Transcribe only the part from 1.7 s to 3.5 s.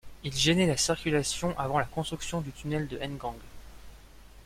la construction du tunnel de Ngang.